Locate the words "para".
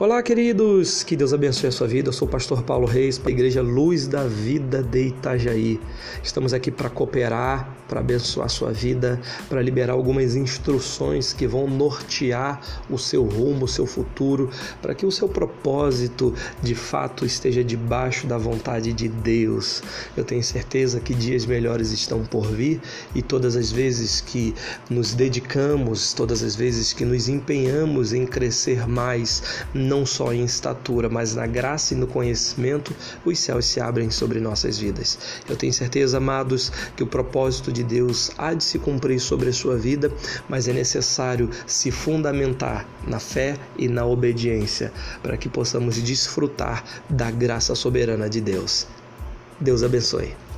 3.18-3.28, 6.70-6.88, 7.86-8.00, 9.46-9.60, 14.80-14.94, 45.24-45.36